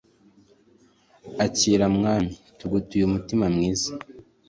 akira 1.45 1.85
mwami), 1.97 2.31
tugutuye 2.59 3.03
umutima 3.05 3.45
mwiza 3.55 3.91